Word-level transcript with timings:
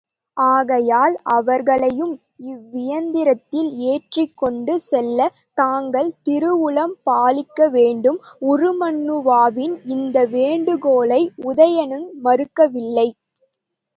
ஆகையால் 0.37 1.15
அவர்களையும் 1.31 2.13
இவ்வியந்திரத்தில் 2.43 3.69
ஏற்றிக்கொண்டு 3.89 4.73
செல்லத் 4.87 5.37
தாங்கள் 5.57 6.09
திருவுளம் 6.23 6.95
பாலிக்கவேண்டும். 7.05 8.19
உருமண்ணுவாவின் 8.47 9.75
இந்த 9.87 10.25
வேண்டுகோளை 10.33 11.21
உதயணன் 11.45 12.07
மறுக்கவில்லை. 12.23 13.07